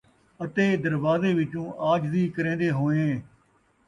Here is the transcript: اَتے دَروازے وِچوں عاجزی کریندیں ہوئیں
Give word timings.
اَتے 0.43 0.65
دَروازے 0.83 1.31
وِچوں 1.39 1.67
عاجزی 1.83 2.23
کریندیں 2.35 2.73
ہوئیں 2.79 3.11